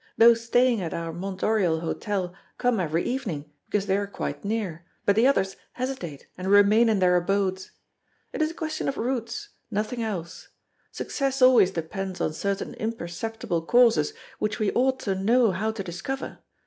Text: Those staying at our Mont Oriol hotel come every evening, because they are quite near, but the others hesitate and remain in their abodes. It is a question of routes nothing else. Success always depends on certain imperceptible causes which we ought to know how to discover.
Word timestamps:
Those 0.17 0.43
staying 0.43 0.81
at 0.81 0.95
our 0.95 1.13
Mont 1.13 1.41
Oriol 1.41 1.81
hotel 1.81 2.33
come 2.57 2.79
every 2.79 3.03
evening, 3.03 3.51
because 3.69 3.85
they 3.85 3.95
are 3.95 4.07
quite 4.07 4.43
near, 4.43 4.83
but 5.05 5.15
the 5.15 5.27
others 5.27 5.57
hesitate 5.73 6.25
and 6.35 6.47
remain 6.47 6.89
in 6.89 6.97
their 6.97 7.15
abodes. 7.17 7.69
It 8.33 8.41
is 8.41 8.49
a 8.49 8.55
question 8.55 8.89
of 8.89 8.97
routes 8.97 9.49
nothing 9.69 10.01
else. 10.01 10.47
Success 10.91 11.39
always 11.39 11.69
depends 11.69 12.19
on 12.19 12.33
certain 12.33 12.73
imperceptible 12.73 13.61
causes 13.61 14.13
which 14.39 14.57
we 14.57 14.71
ought 14.73 14.99
to 15.01 15.13
know 15.13 15.51
how 15.51 15.69
to 15.69 15.83
discover. 15.83 16.39